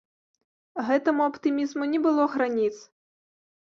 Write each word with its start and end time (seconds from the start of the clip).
Гэтаму 0.87 1.21
аптымізму 1.29 1.83
не 1.95 2.03
было 2.09 2.29
граніц. 2.37 2.75